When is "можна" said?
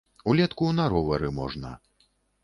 1.39-1.75